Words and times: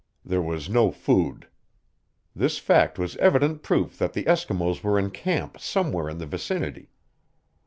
There 0.25 0.41
was 0.41 0.67
no 0.67 0.89
food. 0.89 1.47
This 2.35 2.57
fact 2.57 2.97
was 2.97 3.15
evident 3.17 3.61
proof 3.61 3.99
that 3.99 4.13
the 4.13 4.23
Eskimos 4.23 4.81
were 4.81 4.97
in 4.97 5.11
camp 5.11 5.59
somewhere 5.59 6.09
in 6.09 6.17
the 6.17 6.25
vicinity. 6.25 6.89